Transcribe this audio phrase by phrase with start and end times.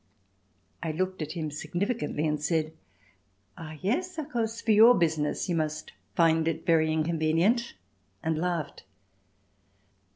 [0.81, 2.73] I looked at him significantly and said:
[3.55, 7.75] "Ah, yes, of course for your business you must find it very inconvenient,"
[8.23, 8.81] and laughed.